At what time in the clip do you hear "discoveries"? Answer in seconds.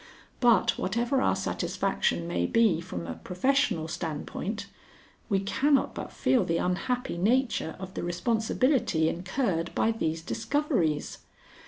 10.23-11.19